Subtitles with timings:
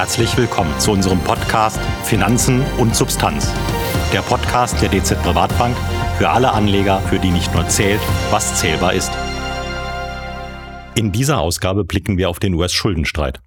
[0.00, 3.52] Herzlich willkommen zu unserem Podcast Finanzen und Substanz.
[4.14, 5.76] Der Podcast der DZ Privatbank
[6.16, 8.00] für alle Anleger, für die nicht nur zählt,
[8.30, 9.12] was zählbar ist.
[10.94, 13.42] In dieser Ausgabe blicken wir auf den US-Schuldenstreit.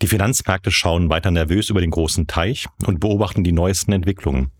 [0.00, 4.52] Die Finanzmärkte schauen weiter nervös über den großen Teich und beobachten die neuesten Entwicklungen.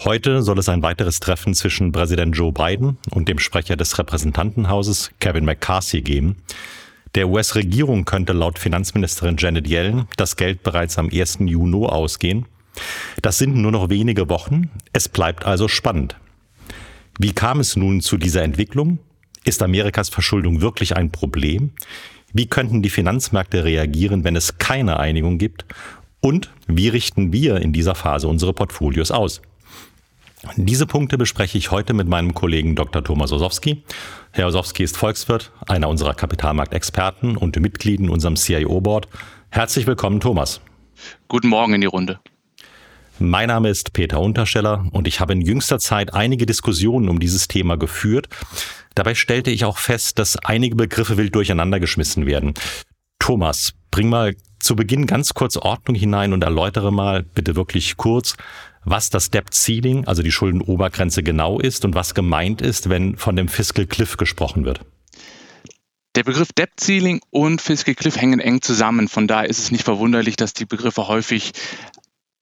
[0.00, 5.12] Heute soll es ein weiteres Treffen zwischen Präsident Joe Biden und dem Sprecher des Repräsentantenhauses
[5.20, 6.42] Kevin McCarthy geben.
[7.14, 11.38] Der US-Regierung könnte laut Finanzministerin Janet Yellen das Geld bereits am 1.
[11.40, 12.46] Juni ausgehen.
[13.22, 14.70] Das sind nur noch wenige Wochen.
[14.92, 16.16] Es bleibt also spannend.
[17.18, 18.98] Wie kam es nun zu dieser Entwicklung?
[19.44, 21.72] Ist Amerikas Verschuldung wirklich ein Problem?
[22.32, 25.64] Wie könnten die Finanzmärkte reagieren, wenn es keine Einigung gibt?
[26.20, 29.40] Und wie richten wir in dieser Phase unsere Portfolios aus?
[30.56, 33.02] Diese Punkte bespreche ich heute mit meinem Kollegen Dr.
[33.02, 33.82] Thomas Osowski.
[34.30, 39.08] Herr Osowski ist Volkswirt, einer unserer Kapitalmarktexperten und Mitglied in unserem CIO-Board.
[39.50, 40.60] Herzlich willkommen, Thomas.
[41.26, 42.20] Guten Morgen in die Runde.
[43.18, 47.48] Mein Name ist Peter Untersteller und ich habe in jüngster Zeit einige Diskussionen um dieses
[47.48, 48.28] Thema geführt.
[48.94, 52.54] Dabei stellte ich auch fest, dass einige Begriffe wild durcheinandergeschmissen werden.
[53.18, 58.36] Thomas, bring mal zu Beginn ganz kurz Ordnung hinein und erläutere mal bitte wirklich kurz,
[58.90, 63.36] was das Debt Ceiling, also die Schuldenobergrenze genau ist und was gemeint ist, wenn von
[63.36, 64.80] dem Fiscal Cliff gesprochen wird.
[66.14, 69.08] Der Begriff Debt Ceiling und Fiscal Cliff hängen eng zusammen.
[69.08, 71.52] Von daher ist es nicht verwunderlich, dass die Begriffe häufig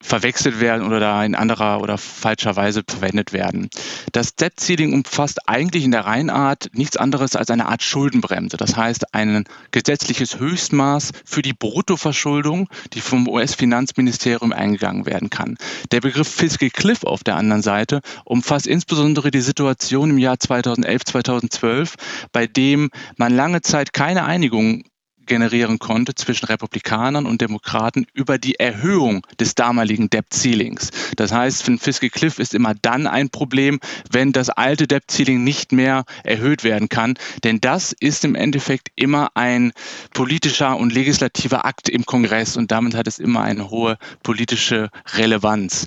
[0.06, 3.68] verwechselt werden oder da in anderer oder falscher Weise verwendet werden.
[4.12, 8.56] Das Debt Ceiling umfasst eigentlich in der Reihenart nichts anderes als eine Art Schuldenbremse.
[8.56, 15.56] Das heißt, ein gesetzliches Höchstmaß für die Bruttoverschuldung, die vom US-Finanzministerium eingegangen werden kann.
[15.90, 21.04] Der Begriff Fiscal Cliff auf der anderen Seite umfasst insbesondere die Situation im Jahr 2011,
[21.04, 21.94] 2012,
[22.30, 24.84] bei dem man lange Zeit keine Einigung
[25.26, 30.90] generieren konnte zwischen Republikanern und Demokraten über die Erhöhung des damaligen Debt Ceilings.
[31.16, 35.44] Das heißt, ein Fiscal Cliff ist immer dann ein Problem, wenn das alte Debt Ceiling
[35.44, 37.14] nicht mehr erhöht werden kann.
[37.44, 39.72] Denn das ist im Endeffekt immer ein
[40.12, 45.86] politischer und legislativer Akt im Kongress und damit hat es immer eine hohe politische Relevanz.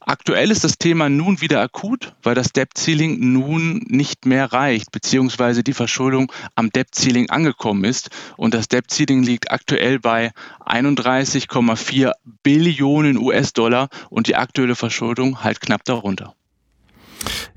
[0.00, 4.92] Aktuell ist das Thema nun wieder akut, weil das Debt Ceiling nun nicht mehr reicht,
[4.92, 9.98] beziehungsweise die Verschuldung am Debt Ceiling angekommen ist und das Debt Debt Ceiling liegt aktuell
[9.98, 10.30] bei
[10.64, 16.34] 31,4 Billionen US-Dollar und die aktuelle Verschuldung halt knapp darunter.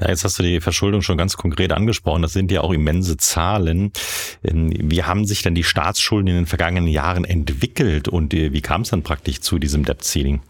[0.02, 2.22] Ja, jetzt hast du die Verschuldung schon ganz konkret angesprochen.
[2.22, 3.94] Das sind ja auch immense Zahlen.
[4.44, 8.62] Ähm, wie haben sich denn die Staatsschulden in den vergangenen Jahren entwickelt und äh, wie
[8.62, 10.42] kam es dann praktisch zu diesem Debt Ceiling?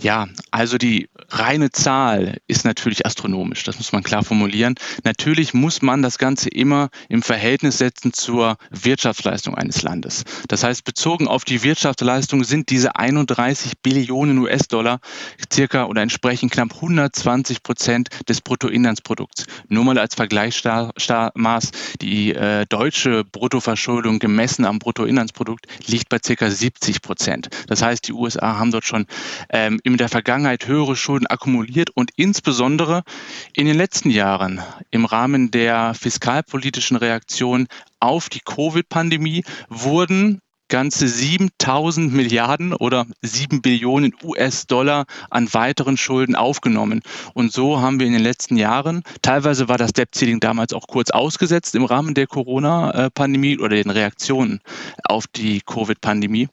[0.00, 4.74] Ja, also die reine Zahl ist natürlich astronomisch, das muss man klar formulieren.
[5.04, 10.24] Natürlich muss man das Ganze immer im Verhältnis setzen zur Wirtschaftsleistung eines Landes.
[10.48, 15.00] Das heißt, bezogen auf die Wirtschaftsleistung sind diese 31 Billionen US-Dollar
[15.52, 19.46] circa oder entsprechend knapp 120 Prozent des Bruttoinlandsprodukts.
[19.68, 21.70] Nur mal als Vergleichsmaß,
[22.00, 27.48] die äh, deutsche Bruttoverschuldung gemessen am Bruttoinlandsprodukt liegt bei circa 70 Prozent.
[27.68, 29.06] Das heißt, die USA haben dort schon
[29.64, 33.02] ähm, in der Vergangenheit höhere Schulden akkumuliert und insbesondere
[33.54, 37.66] in den letzten Jahren im Rahmen der fiskalpolitischen Reaktion
[38.00, 47.02] auf die Covid-Pandemie wurden ganze 7000 Milliarden oder 7 Billionen US-Dollar an weiteren Schulden aufgenommen.
[47.34, 51.10] Und so haben wir in den letzten Jahren, teilweise war das Debt-Ceiling damals auch kurz
[51.10, 54.60] ausgesetzt im Rahmen der Corona-Pandemie oder den Reaktionen
[55.04, 56.48] auf die Covid-Pandemie,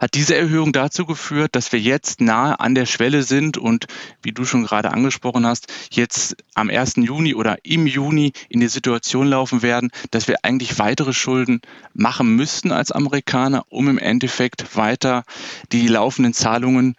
[0.00, 3.86] hat diese Erhöhung dazu geführt, dass wir jetzt nahe an der Schwelle sind und,
[4.22, 6.96] wie du schon gerade angesprochen hast, jetzt am 1.
[6.96, 11.60] Juni oder im Juni in die Situation laufen werden, dass wir eigentlich weitere Schulden
[11.94, 15.24] machen müssten als Amerikaner, um im Endeffekt weiter
[15.72, 16.94] die laufenden Zahlungen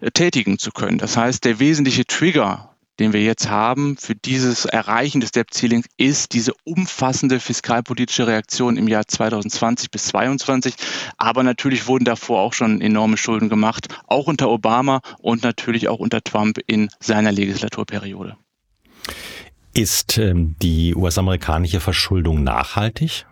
[0.00, 0.98] äh, tätigen zu können.
[0.98, 2.71] Das heißt, der wesentliche Trigger
[3.02, 8.76] den wir jetzt haben für dieses Erreichen des Debt Ceilings, ist diese umfassende fiskalpolitische Reaktion
[8.76, 10.74] im Jahr 2020 bis 2022.
[11.16, 15.98] Aber natürlich wurden davor auch schon enorme Schulden gemacht, auch unter Obama und natürlich auch
[15.98, 18.36] unter Trump in seiner Legislaturperiode.
[19.74, 23.26] Ist ähm, die US-amerikanische Verschuldung nachhaltig?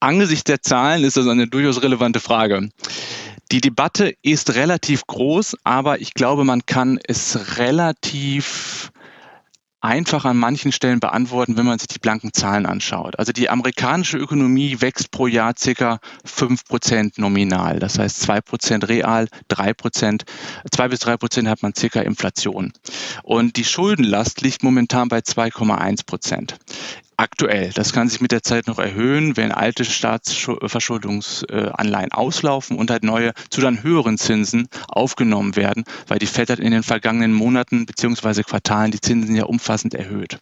[0.00, 2.70] Angesichts der Zahlen ist das eine durchaus relevante Frage.
[3.50, 8.92] Die Debatte ist relativ groß, aber ich glaube, man kann es relativ
[9.80, 13.18] einfach an manchen Stellen beantworten, wenn man sich die blanken Zahlen anschaut.
[13.18, 17.78] Also die amerikanische Ökonomie wächst pro Jahr circa 5% nominal.
[17.78, 20.22] Das heißt 2% real, 3%,
[20.70, 22.72] 2 bis 3% hat man circa Inflation.
[23.22, 26.54] Und die Schuldenlast liegt momentan bei 2,1%.
[27.18, 27.70] Aktuell.
[27.74, 33.34] Das kann sich mit der Zeit noch erhöhen, wenn alte Staatsverschuldungsanleihen auslaufen und halt neue
[33.50, 38.44] zu dann höheren Zinsen aufgenommen werden, weil die Fed hat in den vergangenen Monaten bzw.
[38.44, 40.38] Quartalen die Zinsen ja umfassend erhöht.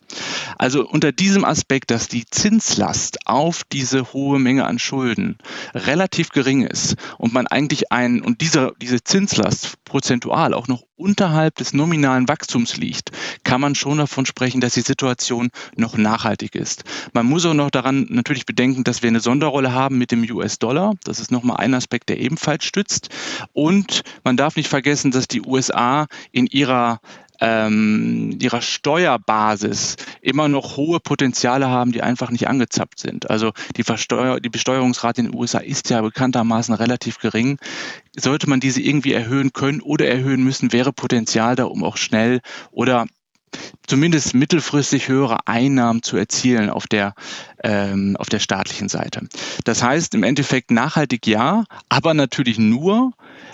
[0.58, 5.38] Also unter diesem Aspekt, dass die Zinslast auf diese hohe Menge an Schulden
[5.74, 11.54] relativ gering ist und man eigentlich einen und diese, diese Zinslast prozentual auch noch unterhalb
[11.56, 13.10] des nominalen Wachstums liegt,
[13.44, 16.84] kann man schon davon sprechen, dass die Situation noch nachhaltig ist.
[17.12, 20.94] Man muss auch noch daran natürlich bedenken, dass wir eine Sonderrolle haben mit dem US-Dollar.
[21.04, 23.10] Das ist nochmal ein Aspekt, der ebenfalls stützt.
[23.52, 27.00] Und man darf nicht vergessen, dass die USA in ihrer
[27.40, 33.30] ähm, ihrer Steuerbasis immer noch hohe Potenziale haben, die einfach nicht angezappt sind.
[33.30, 37.58] Also die, Versteuer die Besteuerungsrate in den USA ist ja bekanntermaßen relativ gering.
[38.16, 42.40] Sollte man diese irgendwie erhöhen können oder erhöhen müssen, wäre Potenzial da, um auch schnell
[42.70, 43.06] oder
[43.86, 47.14] zumindest mittelfristig höhere Einnahmen zu erzielen auf der,
[47.62, 49.28] ähm, auf der staatlichen Seite.
[49.64, 53.12] Das heißt im Endeffekt nachhaltig ja, aber natürlich nur,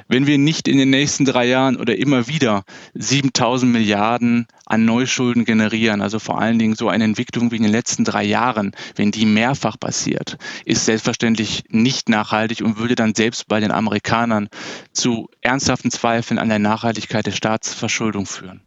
[0.09, 5.45] wenn wir nicht in den nächsten drei Jahren oder immer wieder 7000 Milliarden an Neuschulden
[5.45, 9.11] generieren, also vor allen Dingen so eine Entwicklung wie in den letzten drei Jahren, wenn
[9.11, 14.49] die mehrfach passiert, ist selbstverständlich nicht nachhaltig und würde dann selbst bei den Amerikanern
[14.93, 18.63] zu ernsthaften Zweifeln an der Nachhaltigkeit der Staatsverschuldung führen.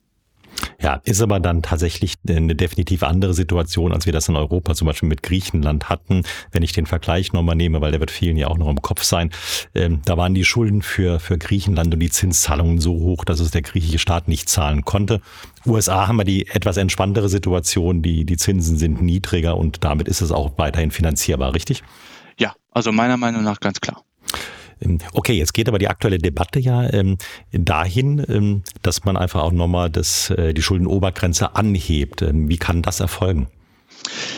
[0.81, 4.87] Ja, ist aber dann tatsächlich eine definitiv andere Situation, als wir das in Europa zum
[4.87, 6.23] Beispiel mit Griechenland hatten.
[6.51, 9.03] Wenn ich den Vergleich nochmal nehme, weil der wird vielen ja auch noch im Kopf
[9.03, 9.31] sein,
[9.73, 13.51] ähm, da waren die Schulden für, für Griechenland und die Zinszahlungen so hoch, dass es
[13.51, 15.21] der griechische Staat nicht zahlen konnte.
[15.65, 20.21] USA haben wir die etwas entspanntere Situation, die, die Zinsen sind niedriger und damit ist
[20.21, 21.83] es auch weiterhin finanzierbar, richtig?
[22.37, 24.03] Ja, also meiner Meinung nach ganz klar.
[24.81, 27.17] Ähm, okay, jetzt geht aber die aktuelle Debatte ja ähm,
[27.51, 32.21] dahin, ähm, dass man einfach auch nochmal das, äh, die Schuldenobergrenze anhebt.
[32.21, 33.47] Ähm, wie kann das erfolgen?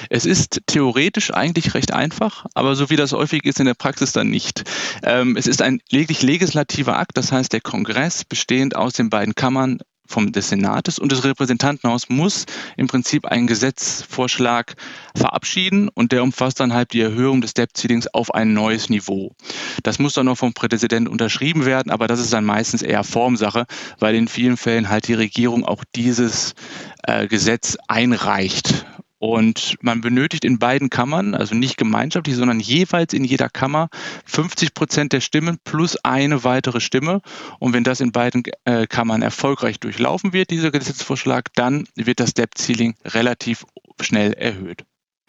[0.10, 4.14] Es ist theoretisch eigentlich recht einfach, aber so wie das häufig ist in der Praxis
[4.14, 4.64] dann nicht.
[5.04, 9.36] Ähm, es ist ein lediglich legislativer Akt, das heißt der Kongress bestehend aus den beiden
[9.36, 12.46] Kammern vom, des Senates und des Repräsentantenhaus muss
[12.76, 14.76] im Prinzip einen Gesetzvorschlag
[15.16, 19.36] verabschieden und der umfasst dann halt die Erhöhung des Debt-Ceilings auf ein neues Niveau.
[19.84, 23.66] Das muss dann noch vom Präsidenten unterschrieben werden, aber das ist dann meistens eher Formsache,
[24.00, 26.56] weil in vielen Fällen halt die Regierung auch dieses
[27.04, 28.86] äh, Gesetz einreicht
[29.20, 33.90] und man benötigt in beiden Kammern, also nicht gemeinschaftlich, sondern jeweils in jeder Kammer
[34.26, 37.22] 50 Prozent der Stimmen plus eine weitere Stimme.
[37.60, 42.34] Und wenn das in beiden äh, Kammern erfolgreich durchlaufen wird, dieser Gesetzesvorschlag, dann wird das
[42.34, 43.66] Debt-Ceiling relativ
[44.02, 44.86] schnell erhöht.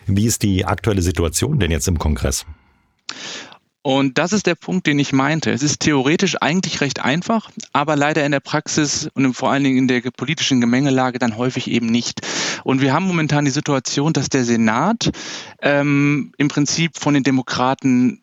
[0.06, 2.46] Wie ist die aktuelle Situation denn jetzt im Kongress?
[3.88, 5.50] Und das ist der Punkt, den ich meinte.
[5.50, 9.78] Es ist theoretisch eigentlich recht einfach, aber leider in der Praxis und vor allen Dingen
[9.78, 12.20] in der politischen Gemengelage dann häufig eben nicht.
[12.64, 15.10] Und wir haben momentan die Situation, dass der Senat
[15.62, 18.22] ähm, im Prinzip von den Demokraten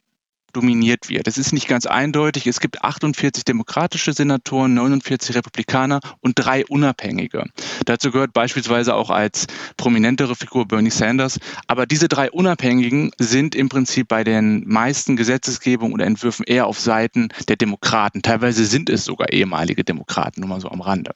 [0.56, 1.28] dominiert wird.
[1.28, 2.48] Es ist nicht ganz eindeutig.
[2.48, 7.46] Es gibt 48 demokratische Senatoren, 49 Republikaner und drei Unabhängige.
[7.86, 9.48] Dazu gehört beispielsweise auch als
[9.78, 11.40] prominentere Figur Bernie Sanders.
[11.68, 16.80] Aber diese drei Unabhängigen sind im Prinzip bei den meisten Gesetzesgebungen oder Entwürfen eher auf
[16.80, 18.22] Seiten der Demokraten.
[18.22, 21.12] Teilweise sind es sogar ehemalige Demokraten, nur mal so am Rande.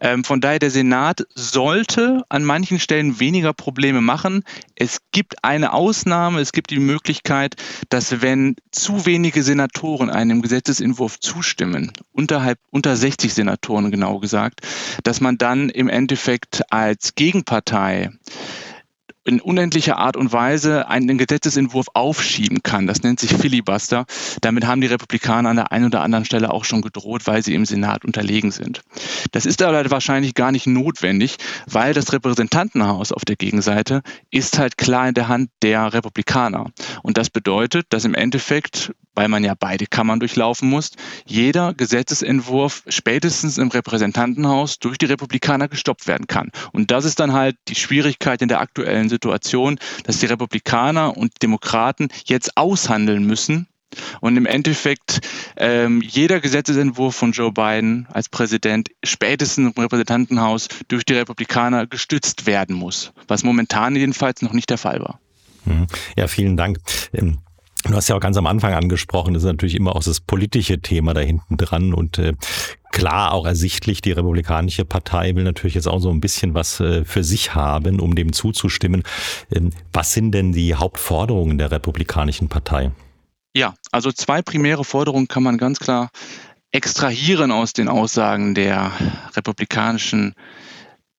[0.00, 4.42] Ähm, von daher, der Senat sollte an manchen Stellen weniger Probleme machen.
[4.74, 6.40] Es gibt eine Ausnahme.
[6.40, 7.54] Es gibt die Möglichkeit,
[7.88, 14.60] dass wenn zu wenige Senatoren einem Gesetzesentwurf zustimmen, unterhalb, unter 60 Senatoren genau gesagt,
[15.04, 18.10] dass man dann im Endeffekt als Gegenpartei
[19.24, 22.86] in unendlicher Art und Weise einen Gesetzesentwurf aufschieben kann.
[22.86, 24.04] Das nennt sich Filibuster.
[24.40, 27.54] Damit haben die Republikaner an der einen oder anderen Stelle auch schon gedroht, weil sie
[27.54, 28.82] im Senat unterlegen sind.
[29.32, 34.76] Das ist aber wahrscheinlich gar nicht notwendig, weil das Repräsentantenhaus auf der Gegenseite ist halt
[34.76, 36.70] klar in der Hand der Republikaner.
[37.02, 40.92] Und das bedeutet, dass im Endeffekt weil man ja beide Kammern durchlaufen muss,
[41.26, 46.50] jeder Gesetzesentwurf spätestens im Repräsentantenhaus durch die Republikaner gestoppt werden kann.
[46.72, 51.42] Und das ist dann halt die Schwierigkeit in der aktuellen Situation, dass die Republikaner und
[51.42, 53.68] Demokraten jetzt aushandeln müssen,
[54.20, 55.20] und im Endeffekt
[55.56, 62.46] ähm, jeder Gesetzesentwurf von Joe Biden als Präsident spätestens im Repräsentantenhaus durch die Republikaner gestützt
[62.46, 65.20] werden muss, was momentan jedenfalls noch nicht der Fall war.
[65.64, 65.86] Mhm.
[66.16, 66.78] Ja, vielen Dank.
[67.84, 70.80] Du hast ja auch ganz am Anfang angesprochen, das ist natürlich immer auch das politische
[70.80, 72.32] Thema da hinten dran und äh,
[72.92, 77.04] klar auch ersichtlich, die Republikanische Partei will natürlich jetzt auch so ein bisschen was äh,
[77.04, 79.02] für sich haben, um dem zuzustimmen.
[79.52, 82.90] Ähm, was sind denn die Hauptforderungen der Republikanischen Partei?
[83.54, 86.10] Ja, also zwei primäre Forderungen kann man ganz klar
[86.72, 88.92] extrahieren aus den Aussagen der
[89.36, 90.34] Republikanischen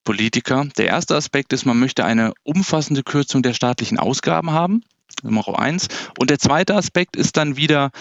[0.04, 0.66] Politiker.
[0.78, 4.84] Der erste Aspekt ist, man möchte eine umfassende Kürzung der staatlichen Ausgaben haben.
[5.24, 5.88] Nummer eins.
[6.20, 7.92] Und der zweite Aspekt ist dann wieder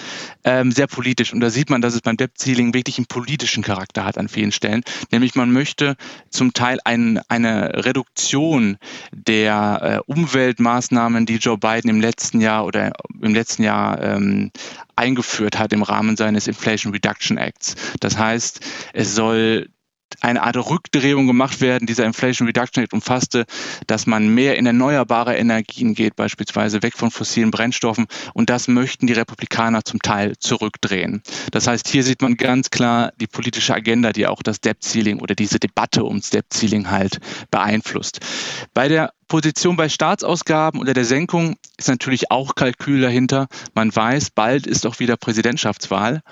[0.44, 1.32] ähm, sehr politisch.
[1.32, 4.28] Und da sieht man, dass es beim Debt Ceiling wirklich einen politischen Charakter hat an
[4.28, 4.82] vielen Stellen.
[5.10, 5.96] Nämlich man möchte
[6.30, 8.78] zum Teil ein, eine Reduktion
[9.12, 14.50] der äh, Umweltmaßnahmen, die Joe Biden im letzten Jahr oder im letzten Jahr ähm,
[14.96, 17.74] eingeführt hat im Rahmen seines Inflation Reduction Acts.
[18.00, 18.60] Das heißt,
[18.92, 19.68] es soll
[20.20, 21.86] eine Art Rückdrehung gemacht werden.
[21.86, 23.44] Dieser Inflation Reduction Act umfasste,
[23.86, 28.06] dass man mehr in erneuerbare Energien geht, beispielsweise weg von fossilen Brennstoffen.
[28.32, 31.22] Und das möchten die Republikaner zum Teil zurückdrehen.
[31.50, 35.20] Das heißt, hier sieht man ganz klar die politische Agenda, die auch das Debt Ceiling
[35.20, 37.18] oder diese Debatte ums Debt Ceiling halt
[37.50, 38.20] beeinflusst.
[38.72, 43.48] Bei der Position bei Staatsausgaben oder der Senkung ist natürlich auch Kalkül dahinter.
[43.74, 46.22] Man weiß, bald ist auch wieder Präsidentschaftswahl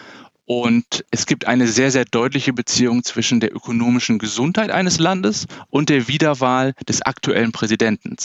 [0.44, 5.88] und es gibt eine sehr, sehr deutliche Beziehung zwischen der ökonomischen Gesundheit eines Landes und
[5.88, 8.16] der Wiederwahl des aktuellen Präsidenten.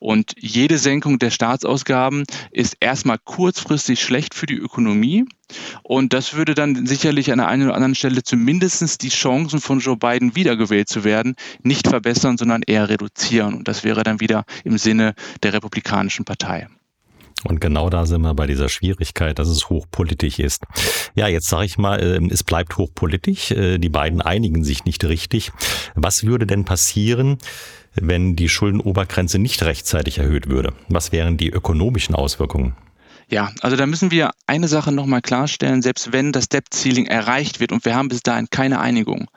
[0.00, 5.24] Und jede Senkung der Staatsausgaben ist erstmal kurzfristig schlecht für die Ökonomie.
[5.82, 9.80] Und das würde dann sicherlich an der einen oder anderen Stelle zumindest die Chancen von
[9.80, 13.54] Joe Biden wiedergewählt zu werden nicht verbessern, sondern eher reduzieren.
[13.54, 16.68] Und das wäre dann wieder im Sinne der Republikanischen Partei.
[17.44, 20.64] Und genau da sind wir bei dieser Schwierigkeit, dass es hochpolitisch ist.
[21.14, 23.50] Ja, jetzt sage ich mal, ähm, es bleibt hochpolitisch.
[23.52, 25.52] Äh, die beiden einigen sich nicht richtig.
[25.94, 27.38] Was würde denn passieren,
[27.94, 30.74] wenn die Schuldenobergrenze nicht rechtzeitig erhöht würde?
[30.88, 32.74] Was wären die ökonomischen Auswirkungen?
[33.30, 35.82] Ja, also da müssen wir eine Sache nochmal klarstellen.
[35.82, 39.28] Selbst wenn das Debt-Ceiling erreicht wird und wir haben bis dahin keine Einigung,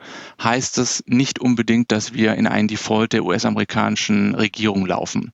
[0.41, 5.31] heißt das nicht unbedingt, dass wir in einen Default der US-amerikanischen Regierung laufen.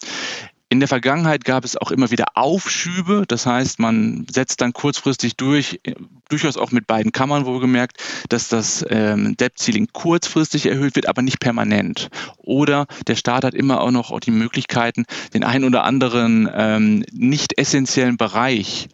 [0.71, 5.35] In der Vergangenheit gab es auch immer wieder Aufschübe, das heißt, man setzt dann kurzfristig
[5.35, 5.81] durch,
[6.29, 7.97] durchaus auch mit beiden Kammern wohlgemerkt,
[8.29, 12.09] dass das ähm, Debt-Ceiling kurzfristig erhöht wird, aber nicht permanent.
[12.37, 17.57] Oder der Staat hat immer auch noch die Möglichkeiten, den einen oder anderen ähm, nicht
[17.57, 18.89] essentiellen Bereich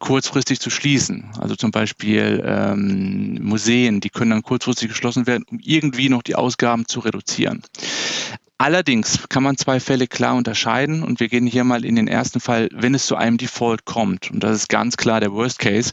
[0.00, 1.30] kurzfristig zu schließen.
[1.38, 6.34] Also zum Beispiel ähm, Museen, die können dann kurzfristig geschlossen werden, um irgendwie noch die
[6.34, 7.62] Ausgaben zu reduzieren.
[8.62, 12.38] Allerdings kann man zwei Fälle klar unterscheiden und wir gehen hier mal in den ersten
[12.38, 14.30] Fall, wenn es zu einem Default kommt.
[14.30, 15.90] Und das ist ganz klar der Worst Case.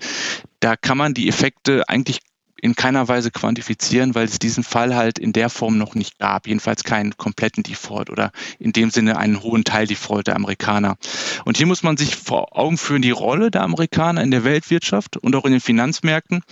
[0.59, 2.19] Da kann man die Effekte eigentlich
[2.61, 6.45] in keiner Weise quantifizieren, weil es diesen Fall halt in der Form noch nicht gab.
[6.45, 10.97] Jedenfalls keinen kompletten Default oder in dem Sinne einen hohen Teil Default der Amerikaner.
[11.45, 15.17] Und hier muss man sich vor Augen führen, die Rolle der Amerikaner in der Weltwirtschaft
[15.17, 16.43] und auch in den Finanzmärkten,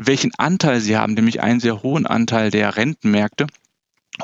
[0.00, 3.48] welchen Anteil sie haben, nämlich einen sehr hohen Anteil der Rentenmärkte.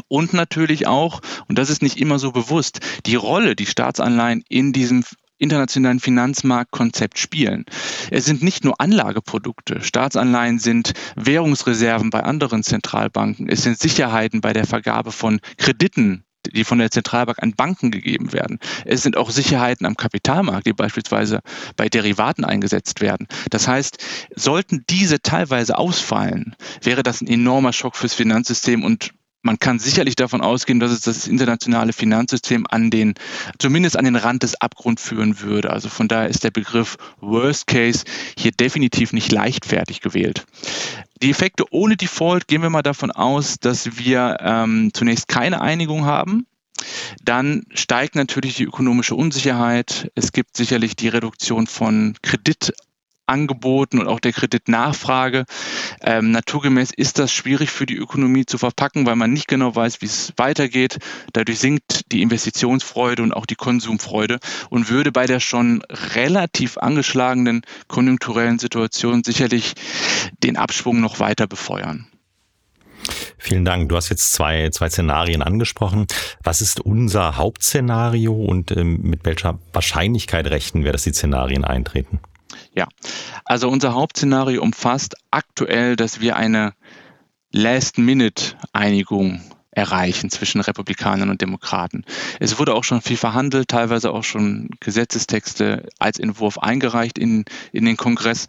[0.08, 4.72] Und natürlich auch, und das ist nicht immer so bewusst, die Rolle, die Staatsanleihen in
[4.72, 5.04] diesem
[5.38, 7.64] internationalen Finanzmarktkonzept spielen.
[8.10, 9.82] Es sind nicht nur Anlageprodukte.
[9.82, 13.48] Staatsanleihen sind Währungsreserven bei anderen Zentralbanken.
[13.48, 18.32] Es sind Sicherheiten bei der Vergabe von Krediten die von der Zentralbank an Banken gegeben
[18.32, 18.58] werden.
[18.84, 21.40] Es sind auch Sicherheiten am Kapitalmarkt, die beispielsweise
[21.76, 23.26] bei Derivaten eingesetzt werden.
[23.50, 24.04] Das heißt,
[24.36, 30.16] sollten diese teilweise ausfallen, wäre das ein enormer Schock fürs Finanzsystem und man kann sicherlich
[30.16, 33.14] davon ausgehen, dass es das internationale Finanzsystem an den,
[33.58, 35.70] zumindest an den Rand des Abgrunds führen würde.
[35.70, 38.04] Also von daher ist der Begriff Worst Case
[38.38, 40.46] hier definitiv nicht leichtfertig gewählt.
[41.22, 46.06] Die Effekte ohne Default gehen wir mal davon aus, dass wir ähm, zunächst keine Einigung
[46.06, 46.46] haben.
[47.22, 50.10] Dann steigt natürlich die ökonomische Unsicherheit.
[50.14, 52.72] Es gibt sicherlich die Reduktion von Kredit
[53.26, 55.44] Angeboten und auch der Kreditnachfrage.
[56.00, 60.00] Ähm, naturgemäß ist das schwierig für die Ökonomie zu verpacken, weil man nicht genau weiß,
[60.00, 60.98] wie es weitergeht.
[61.32, 64.38] Dadurch sinkt die Investitionsfreude und auch die Konsumfreude
[64.70, 65.82] und würde bei der schon
[66.14, 69.74] relativ angeschlagenen konjunkturellen Situation sicherlich
[70.42, 72.06] den Abschwung noch weiter befeuern.
[73.38, 73.90] Vielen Dank.
[73.90, 76.06] Du hast jetzt zwei, zwei Szenarien angesprochen.
[76.42, 82.20] Was ist unser Hauptszenario und ähm, mit welcher Wahrscheinlichkeit rechnen wir, dass die Szenarien eintreten?
[82.74, 82.88] Ja,
[83.44, 86.74] also unser Hauptszenario umfasst aktuell, dass wir eine
[87.52, 92.04] Last-Minute-Einigung erreichen zwischen Republikanern und Demokraten.
[92.40, 97.84] Es wurde auch schon viel verhandelt, teilweise auch schon Gesetzestexte als Entwurf eingereicht in, in
[97.84, 98.46] den Kongress.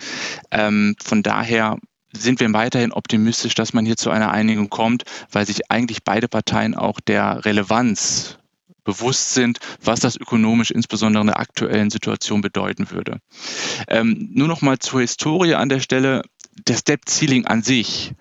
[0.51, 1.77] Ähm, von daher
[2.13, 6.27] sind wir weiterhin optimistisch, dass man hier zu einer Einigung kommt, weil sich eigentlich beide
[6.27, 8.37] Parteien auch der Relevanz
[8.85, 13.19] bewusst sind, was das ökonomisch insbesondere in der aktuellen Situation bedeuten würde.
[13.89, 16.21] Ähm, nur noch mal zur Historie an der Stelle.
[16.63, 18.13] Das Debt Ceiling an sich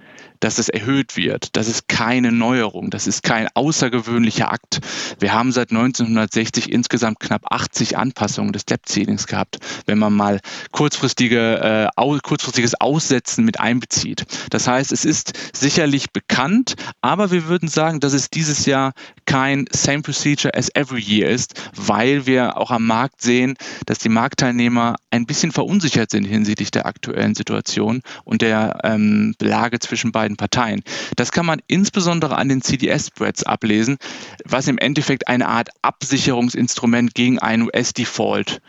[0.45, 1.57] dass es erhöht wird.
[1.57, 4.81] Das ist keine Neuerung, das ist kein außergewöhnlicher Akt.
[5.19, 11.89] Wir haben seit 1960 insgesamt knapp 80 Anpassungen des Debt-Ceilings gehabt, wenn man mal kurzfristige,
[11.97, 14.27] äh, kurzfristiges Aussetzen mit einbezieht.
[14.51, 18.93] Das heißt, es ist sicherlich bekannt, aber wir würden sagen, dass es dieses Jahr
[19.25, 23.55] kein Same Procedure as every year ist, weil wir auch am Markt sehen,
[23.87, 29.79] dass die Marktteilnehmer ein bisschen verunsichert sind hinsichtlich der aktuellen Situation und der ähm, Lage
[29.79, 30.83] zwischen beiden Parteien.
[31.17, 33.99] Das kann man insbesondere an den CDS-Spreads ablesen,
[34.45, 38.61] was im Endeffekt eine Art Absicherungsinstrument gegen einen US-Default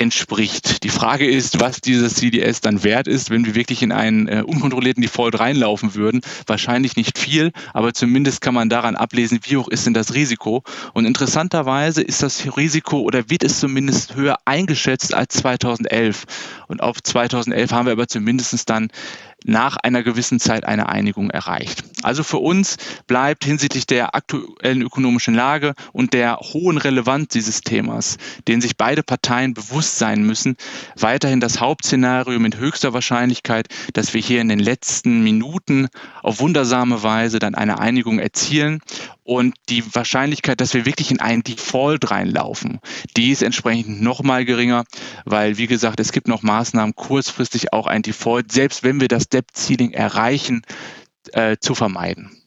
[0.00, 0.82] entspricht.
[0.82, 4.42] Die Frage ist, was dieses CDS dann wert ist, wenn wir wirklich in einen äh,
[4.44, 6.22] unkontrollierten Default reinlaufen würden.
[6.46, 10.62] Wahrscheinlich nicht viel, aber zumindest kann man daran ablesen, wie hoch ist denn das Risiko.
[10.94, 16.24] Und interessanterweise ist das Risiko oder wird es zumindest höher eingeschätzt als 2011.
[16.70, 18.90] Und auf 2011 haben wir aber zumindest dann
[19.44, 21.82] nach einer gewissen Zeit eine Einigung erreicht.
[22.02, 22.76] Also für uns
[23.08, 29.02] bleibt hinsichtlich der aktuellen ökonomischen Lage und der hohen Relevanz dieses Themas, den sich beide
[29.02, 30.56] Parteien bewusst sein müssen,
[30.96, 35.88] weiterhin das Hauptszenario mit höchster Wahrscheinlichkeit, dass wir hier in den letzten Minuten
[36.22, 38.80] auf wundersame Weise dann eine Einigung erzielen
[39.24, 42.80] und die Wahrscheinlichkeit, dass wir wirklich in einen Default reinlaufen,
[43.16, 44.84] die ist entsprechend nochmal geringer,
[45.24, 49.28] weil, wie gesagt, es gibt noch Maßnahmen, kurzfristig auch ein Default, selbst wenn wir das
[49.28, 50.62] Debt-Ceiling erreichen,
[51.32, 52.39] äh, zu vermeiden.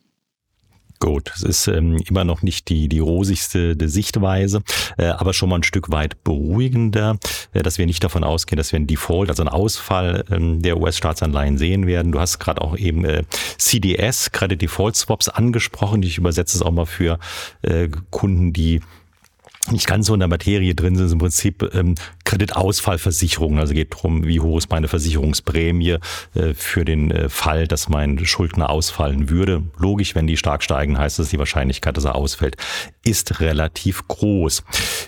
[1.03, 4.63] Gut, es ist ähm, immer noch nicht die, die rosigste Sichtweise,
[4.97, 7.17] äh, aber schon mal ein Stück weit beruhigender,
[7.51, 10.77] äh, dass wir nicht davon ausgehen, dass wir einen Default, also einen Ausfall ähm, der
[10.77, 12.13] US-Staatsanleihen sehen werden.
[12.13, 13.23] Du hast gerade auch eben äh,
[13.57, 16.01] CDS, Credit Default Swaps angesprochen.
[16.03, 17.19] Ich übersetze es auch mal für
[17.63, 18.79] äh, Kunden, die
[19.71, 23.59] nicht ganz so in der Materie drin sind, ist im Prinzip ähm, Kreditausfallversicherung.
[23.59, 25.97] Also geht darum, wie hoch ist meine Versicherungsprämie
[26.35, 29.63] äh, für den äh, Fall, dass mein Schuldner ausfallen würde.
[29.77, 32.57] Logisch, wenn die stark steigen, heißt das, die Wahrscheinlichkeit, dass er ausfällt,
[33.05, 34.63] ist relativ groß.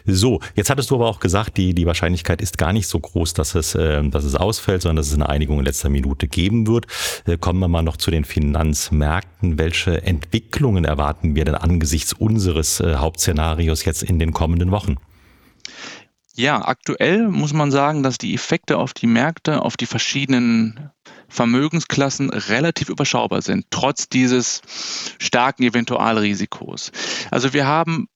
[0.05, 3.33] So, jetzt hattest du aber auch gesagt, die, die Wahrscheinlichkeit ist gar nicht so groß,
[3.33, 6.67] dass es, äh, dass es ausfällt, sondern dass es eine Einigung in letzter Minute geben
[6.67, 6.87] wird.
[7.25, 9.59] Äh, kommen wir mal noch zu den Finanzmärkten.
[9.59, 14.97] Welche Entwicklungen erwarten wir denn angesichts unseres äh, Hauptszenarios jetzt in den kommenden kommenden Wochen?
[16.35, 20.91] Ja, aktuell muss man sagen, dass die Effekte auf die Märkte, auf die verschiedenen
[21.29, 24.61] Vermögensklassen relativ überschaubar sind, trotz dieses
[25.17, 26.91] starken Eventualrisikos.
[27.31, 28.07] Also wir haben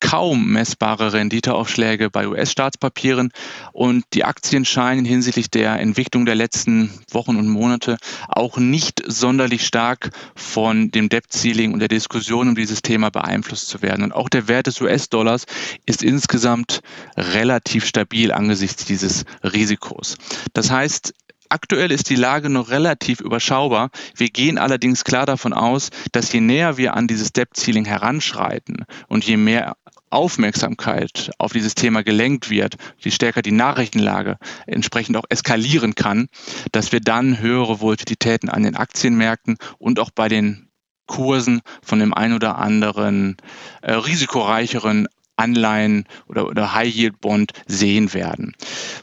[0.00, 3.32] kaum messbare Renditeaufschläge bei US-Staatspapieren
[3.72, 7.96] und die Aktien scheinen hinsichtlich der Entwicklung der letzten Wochen und Monate
[8.28, 13.82] auch nicht sonderlich stark von dem Debt-Ceiling und der Diskussion um dieses Thema beeinflusst zu
[13.82, 14.04] werden.
[14.04, 15.46] Und auch der Wert des US-Dollars
[15.86, 16.80] ist insgesamt
[17.16, 20.16] relativ stabil angesichts dieses Risikos.
[20.52, 21.14] Das heißt,
[21.48, 23.90] Aktuell ist die Lage noch relativ überschaubar.
[24.14, 29.24] Wir gehen allerdings klar davon aus, dass je näher wir an dieses Debt-Ceiling heranschreiten und
[29.24, 29.76] je mehr
[30.10, 36.28] Aufmerksamkeit auf dieses Thema gelenkt wird, je stärker die Nachrichtenlage entsprechend auch eskalieren kann,
[36.72, 40.68] dass wir dann höhere Volatilitäten an den Aktienmärkten und auch bei den
[41.06, 43.36] Kursen von dem ein oder anderen
[43.82, 48.54] äh, risikoreicheren Anleihen oder, oder High-Yield-Bond sehen werden.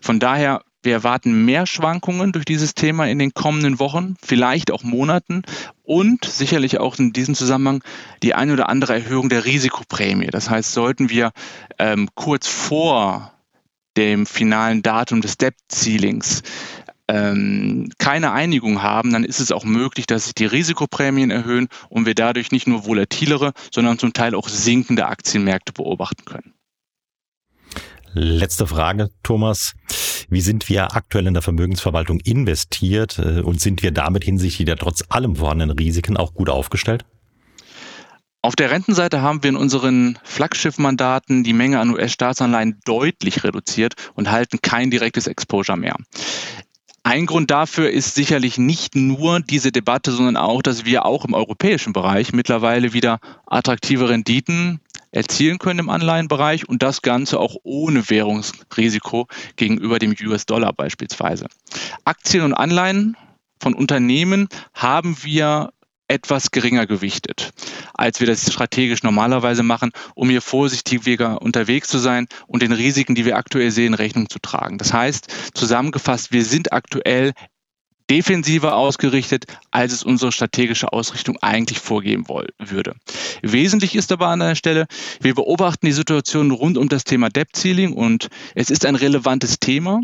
[0.01, 4.83] Von daher wir erwarten mehr Schwankungen durch dieses Thema in den kommenden Wochen, vielleicht auch
[4.83, 5.43] Monaten
[5.83, 7.83] und sicherlich auch in diesem Zusammenhang
[8.23, 10.27] die eine oder andere Erhöhung der Risikoprämie.
[10.27, 11.31] Das heißt, sollten wir
[11.79, 13.33] ähm, kurz vor
[13.97, 16.43] dem finalen Datum des Debt-Ceilings
[17.07, 22.05] ähm, keine Einigung haben, dann ist es auch möglich, dass sich die Risikoprämien erhöhen und
[22.05, 26.53] wir dadurch nicht nur volatilere, sondern zum Teil auch sinkende Aktienmärkte beobachten können.
[28.17, 29.73] Letzte Frage, Thomas.
[30.29, 34.77] Wie sind wir aktuell in der Vermögensverwaltung investiert äh, und sind wir damit hinsichtlich der
[34.77, 37.03] trotz allem vorhandenen Risiken auch gut aufgestellt?
[38.41, 44.31] Auf der Rentenseite haben wir in unseren Flaggschiffmandaten die Menge an US-Staatsanleihen deutlich reduziert und
[44.31, 45.97] halten kein direktes Exposure mehr.
[47.03, 51.33] Ein Grund dafür ist sicherlich nicht nur diese Debatte, sondern auch, dass wir auch im
[51.33, 54.79] europäischen Bereich mittlerweile wieder attraktive Renditen
[55.15, 61.47] erzielen können im Anleihenbereich und das Ganze auch ohne Währungsrisiko gegenüber dem US-Dollar beispielsweise.
[62.03, 63.15] Aktien und Anleihen
[63.59, 65.71] von Unternehmen haben wir
[66.07, 67.51] etwas geringer gewichtet,
[67.93, 73.15] als wir das strategisch normalerweise machen, um hier vorsichtiger unterwegs zu sein und den Risiken,
[73.15, 74.77] die wir aktuell sehen, Rechnung zu tragen.
[74.77, 77.33] Das heißt, zusammengefasst, wir sind aktuell
[78.09, 82.27] defensiver ausgerichtet, als es unsere strategische Ausrichtung eigentlich vorgeben
[82.59, 82.95] würde.
[83.41, 84.85] Wesentlich ist aber an der Stelle,
[85.21, 89.59] wir beobachten die Situation rund um das Thema Debt Ceiling und es ist ein relevantes
[89.59, 90.01] Thema.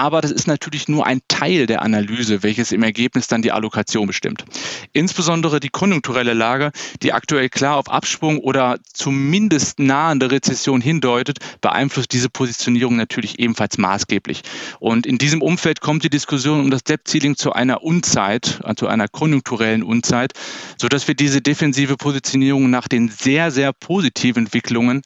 [0.00, 4.06] Aber das ist natürlich nur ein Teil der Analyse, welches im Ergebnis dann die Allokation
[4.06, 4.46] bestimmt.
[4.94, 12.12] Insbesondere die konjunkturelle Lage, die aktuell klar auf Abschwung oder zumindest nahende Rezession hindeutet, beeinflusst
[12.12, 14.40] diese Positionierung natürlich ebenfalls maßgeblich.
[14.78, 19.06] Und in diesem Umfeld kommt die Diskussion um das Debt-Ceiling zu einer Unzeit, also einer
[19.06, 20.32] konjunkturellen Unzeit,
[20.78, 25.02] sodass wir diese defensive Positionierung nach den sehr, sehr positiven Entwicklungen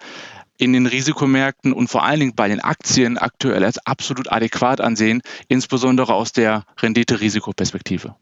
[0.59, 5.23] in den Risikomärkten und vor allen Dingen bei den Aktien aktuell als absolut adäquat ansehen,
[5.49, 8.15] insbesondere aus der Rendite-Risikoperspektive.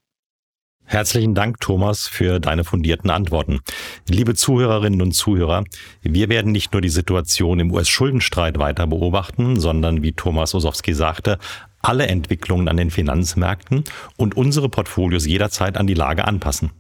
[0.84, 3.60] Herzlichen Dank, Thomas, für deine fundierten Antworten.
[4.08, 5.64] Liebe Zuhörerinnen und Zuhörer,
[6.02, 11.38] wir werden nicht nur die Situation im US-Schuldenstreit weiter beobachten, sondern, wie Thomas Osowski sagte,
[11.80, 13.84] alle Entwicklungen an den Finanzmärkten
[14.16, 16.72] und unsere Portfolios jederzeit an die Lage anpassen.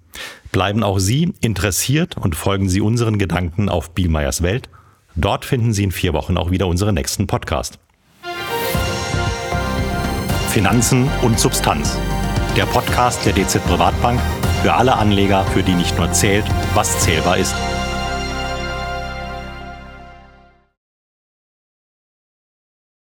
[0.50, 4.68] Bleiben auch Sie interessiert und folgen Sie unseren Gedanken auf Bielmeyers Welt–
[5.14, 7.78] Dort finden Sie in vier Wochen auch wieder unseren nächsten Podcast.
[10.48, 11.98] Finanzen und Substanz.
[12.56, 14.20] Der Podcast der DZ Privatbank
[14.62, 16.44] für alle Anleger, für die nicht nur zählt,
[16.74, 17.54] was zählbar ist.